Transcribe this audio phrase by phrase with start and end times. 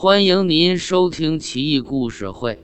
[0.00, 2.54] 欢迎您收听《奇异故事会·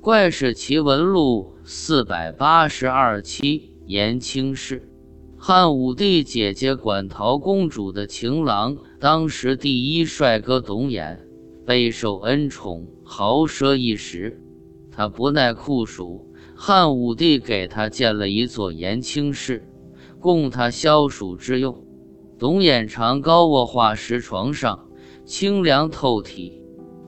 [0.00, 3.70] 怪事奇闻录》四百八十二期。
[3.86, 4.90] 延庆氏，
[5.38, 11.20] 汉武帝姐姐馆陶公主的情郎，当时第一帅哥董衍，
[11.64, 14.42] 备受恩宠，豪奢一时。
[14.90, 19.64] 他不耐酷暑，汉武帝给他建了一座延庆室，
[20.18, 21.86] 供他消暑之用。
[22.40, 24.88] 董衍常高卧化石床上，
[25.24, 26.60] 清凉透体。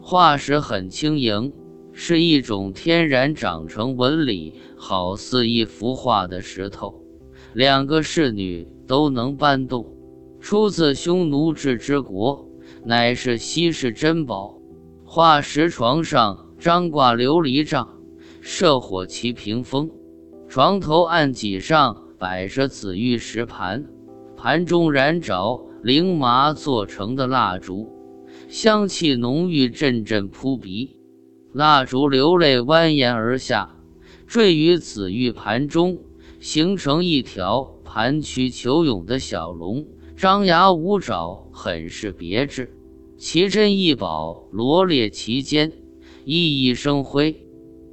[0.06, 1.50] 化石很轻盈，
[1.94, 7.00] 是一种天然长成纹理，好似一幅画的石头。
[7.54, 9.96] 两个侍女都能搬动。
[10.40, 12.46] 出自匈奴至之国，
[12.84, 14.58] 乃是稀世珍宝。
[15.06, 17.88] 化石床上张挂琉璃帐，
[18.42, 19.90] 设火旗屏风，
[20.46, 23.86] 床头案几上摆着紫玉石盘。
[24.36, 27.88] 盘中燃着绫麻做成的蜡烛，
[28.48, 30.96] 香气浓郁，阵阵扑鼻。
[31.52, 33.76] 蜡烛流泪蜿蜒而下，
[34.26, 35.98] 坠于紫玉盘中，
[36.40, 42.70] 形成一条盘曲球涌的小龙，张牙舞爪，很是别致。
[43.16, 45.72] 奇珍异宝罗列其间，
[46.24, 47.36] 熠熠生辉。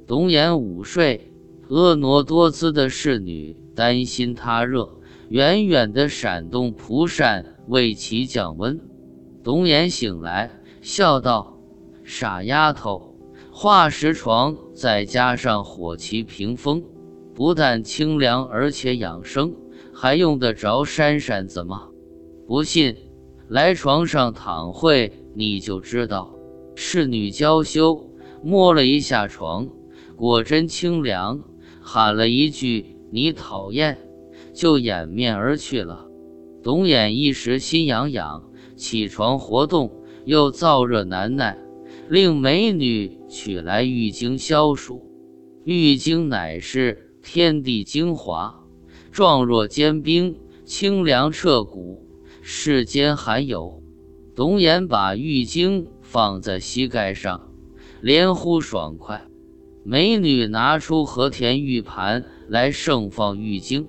[0.06, 1.32] 董眼午睡，
[1.68, 4.98] 婀娜多姿的侍女担心他热。
[5.28, 8.78] 远远的闪动蒲扇为其降温。
[9.44, 11.58] 董眼醒来，笑道
[12.04, 13.16] ：“傻丫头，
[13.50, 16.84] 化石床再加上火旗屏风，
[17.34, 19.52] 不但清凉，而且养生，
[19.92, 21.88] 还用得着扇扇子吗？
[22.46, 22.94] 不信，
[23.48, 26.32] 来床上躺会，你就知道。”
[26.76, 28.08] 侍女娇羞，
[28.42, 29.68] 摸了一下床，
[30.16, 31.40] 果真清凉，
[31.80, 33.98] 喊了一句：“你讨厌。”
[34.54, 36.06] 就掩面而去了。
[36.62, 38.44] 董衍一时心痒痒，
[38.76, 39.90] 起床活动，
[40.24, 41.56] 又燥热难耐，
[42.08, 45.10] 令美女取来玉精消暑。
[45.64, 48.64] 玉精乃是天地精华，
[49.10, 52.06] 状若坚冰，清凉彻骨，
[52.40, 53.82] 世间罕有。
[54.34, 57.52] 董衍把玉精放在膝盖上，
[58.00, 59.26] 连呼爽快。
[59.84, 63.86] 美女拿出和田玉盘来盛放玉精。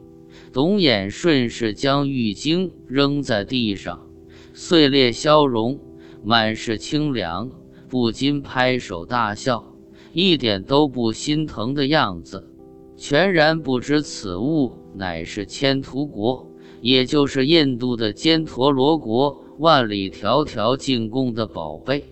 [0.52, 4.08] 董衍顺势将玉晶扔在地上，
[4.54, 5.80] 碎裂消融，
[6.24, 7.50] 满是清凉，
[7.90, 9.76] 不禁拍手大笑，
[10.14, 12.48] 一点都不心疼的样子，
[12.96, 16.48] 全然不知此物乃是千图国，
[16.82, 22.06] 也就是印度的犍陀罗国万里迢迢进贡的宝贝，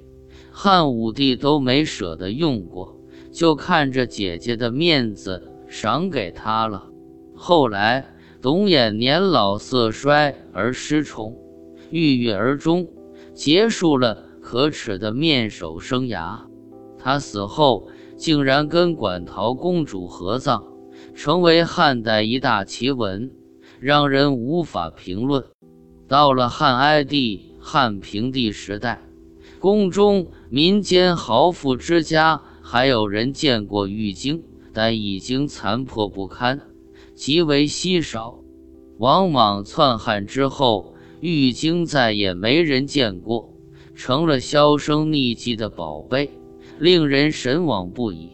[0.51, 2.99] 汉武帝都没舍得用过，
[3.31, 6.89] 就看着姐姐的面子，赏给他了。
[7.35, 8.05] 后来。
[8.41, 11.37] 董衍年老色衰而失宠，
[11.91, 12.87] 郁郁而终，
[13.33, 16.39] 结束了可耻的面首生涯。
[16.97, 20.63] 他死后，竟然跟馆陶公主合葬，
[21.13, 23.31] 成为汉代一大奇闻，
[23.79, 25.43] 让人无法评论。
[26.07, 29.01] 到了汉哀帝、汉平帝时代，
[29.59, 34.43] 宫中民间豪富之家还有人见过玉京，
[34.73, 36.61] 但已经残破不堪。
[37.15, 38.39] 极为稀少，
[38.97, 43.53] 往往篡汉之后，玉京再也没人见过，
[43.95, 46.29] 成了销声匿迹的宝贝，
[46.79, 48.29] 令人神往不已。